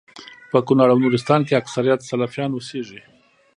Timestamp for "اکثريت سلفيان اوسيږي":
1.61-3.01